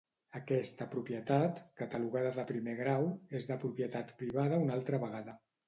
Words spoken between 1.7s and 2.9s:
catalogada de Primer